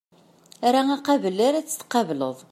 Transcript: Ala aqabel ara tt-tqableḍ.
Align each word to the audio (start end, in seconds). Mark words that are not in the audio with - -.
Ala 0.67 0.81
aqabel 0.95 1.37
ara 1.47 1.59
tt-tqableḍ. 1.65 2.37